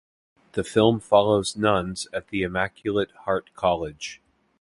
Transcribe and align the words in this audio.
The 0.53 0.63
film 0.63 0.99
follows 0.99 1.55
nuns 1.55 2.07
at 2.11 2.29
the 2.29 2.41
Immaculate 2.41 3.11
Heart 3.25 3.53
College. 3.53 4.19